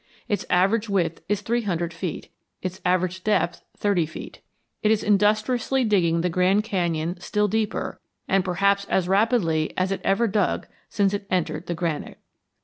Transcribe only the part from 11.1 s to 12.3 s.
it entered the granite.